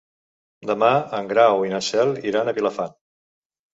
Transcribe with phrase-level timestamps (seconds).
[0.69, 2.99] Demà en Grau i na Cel iran a Vilafant.